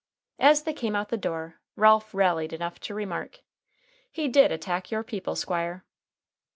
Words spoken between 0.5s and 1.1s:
they came out